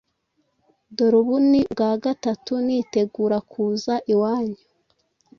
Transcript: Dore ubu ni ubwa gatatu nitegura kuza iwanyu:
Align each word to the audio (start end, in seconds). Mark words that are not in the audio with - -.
Dore 0.95 1.15
ubu 1.21 1.35
ni 1.49 1.61
ubwa 1.65 1.91
gatatu 2.03 2.53
nitegura 2.65 3.37
kuza 3.51 3.93
iwanyu: 4.13 4.57